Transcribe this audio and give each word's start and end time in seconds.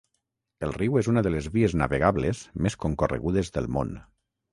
El 0.67 0.71
riu 0.77 0.95
és 1.01 1.09
una 1.11 1.21
de 1.27 1.31
les 1.35 1.49
vies 1.57 1.75
navegables 1.81 2.41
més 2.67 2.79
concorregudes 2.87 3.53
del 3.59 3.69
món. 3.77 3.93